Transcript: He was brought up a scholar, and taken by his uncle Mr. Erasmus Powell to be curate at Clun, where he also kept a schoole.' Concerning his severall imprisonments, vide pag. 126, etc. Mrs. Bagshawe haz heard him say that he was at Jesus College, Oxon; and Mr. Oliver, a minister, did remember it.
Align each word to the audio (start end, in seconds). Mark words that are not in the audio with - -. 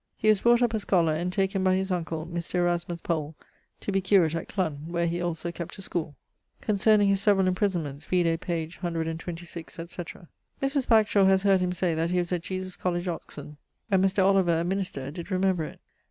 He 0.17 0.29
was 0.29 0.41
brought 0.41 0.63
up 0.63 0.73
a 0.73 0.79
scholar, 0.79 1.13
and 1.13 1.31
taken 1.31 1.63
by 1.63 1.75
his 1.75 1.91
uncle 1.91 2.25
Mr. 2.25 2.55
Erasmus 2.55 3.01
Powell 3.01 3.35
to 3.81 3.91
be 3.91 4.01
curate 4.01 4.33
at 4.33 4.47
Clun, 4.47 4.87
where 4.87 5.05
he 5.05 5.21
also 5.21 5.51
kept 5.51 5.77
a 5.77 5.83
schoole.' 5.83 6.15
Concerning 6.59 7.07
his 7.07 7.21
severall 7.21 7.47
imprisonments, 7.47 8.03
vide 8.05 8.41
pag. 8.41 8.73
126, 8.73 9.77
etc. 9.77 10.27
Mrs. 10.59 10.87
Bagshawe 10.87 11.25
haz 11.27 11.43
heard 11.43 11.61
him 11.61 11.71
say 11.71 11.93
that 11.93 12.09
he 12.09 12.17
was 12.17 12.31
at 12.31 12.41
Jesus 12.41 12.75
College, 12.75 13.07
Oxon; 13.07 13.57
and 13.91 14.03
Mr. 14.03 14.25
Oliver, 14.25 14.61
a 14.61 14.63
minister, 14.63 15.11
did 15.11 15.29
remember 15.29 15.65
it. 15.65 15.79